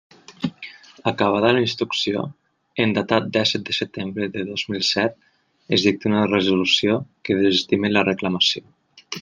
[1.09, 2.23] Acabada la instrucció,
[2.85, 5.21] en data dèsset de setembre de dos mil set
[5.79, 8.67] es dicta una resolució que desestima la reclamació.